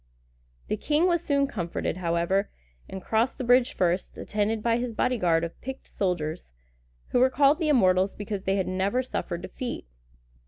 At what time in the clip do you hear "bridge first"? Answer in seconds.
3.43-4.17